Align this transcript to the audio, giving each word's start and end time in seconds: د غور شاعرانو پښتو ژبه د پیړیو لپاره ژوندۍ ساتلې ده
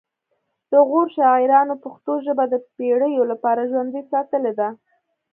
د 0.71 0.73
غور 0.87 1.07
شاعرانو 1.17 1.73
پښتو 1.83 2.13
ژبه 2.25 2.43
د 2.49 2.55
پیړیو 2.75 3.23
لپاره 3.31 3.67
ژوندۍ 3.71 4.03
ساتلې 4.11 4.53
ده 4.59 4.69